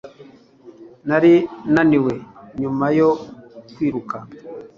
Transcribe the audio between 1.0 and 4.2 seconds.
Nari naniwe nyuma yo kwiruka